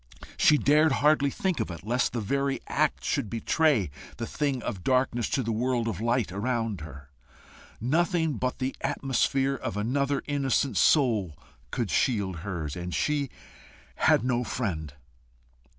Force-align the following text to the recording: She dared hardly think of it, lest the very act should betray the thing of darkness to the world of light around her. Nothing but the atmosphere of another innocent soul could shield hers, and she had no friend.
She 0.35 0.57
dared 0.57 0.93
hardly 0.93 1.29
think 1.29 1.59
of 1.59 1.69
it, 1.69 1.85
lest 1.85 2.11
the 2.13 2.21
very 2.21 2.59
act 2.65 3.03
should 3.03 3.29
betray 3.29 3.91
the 4.17 4.25
thing 4.25 4.63
of 4.63 4.83
darkness 4.83 5.29
to 5.29 5.43
the 5.43 5.51
world 5.51 5.87
of 5.87 6.01
light 6.01 6.31
around 6.31 6.81
her. 6.81 7.11
Nothing 7.79 8.37
but 8.37 8.57
the 8.57 8.75
atmosphere 8.81 9.53
of 9.53 9.77
another 9.77 10.23
innocent 10.25 10.75
soul 10.75 11.37
could 11.69 11.91
shield 11.91 12.37
hers, 12.37 12.75
and 12.75 12.95
she 12.95 13.29
had 13.97 14.23
no 14.23 14.43
friend. 14.43 14.95